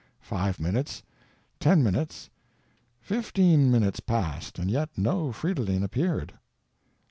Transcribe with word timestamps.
Five 0.23 0.59
minutes, 0.59 1.03
ten 1.59 1.83
minutes, 1.83 2.31
fifteen 3.01 3.69
minutes 3.69 3.99
passed, 3.99 4.57
and 4.57 4.71
yet 4.71 4.89
no 4.97 5.31
Fridolin 5.31 5.83
appeared. 5.83 6.33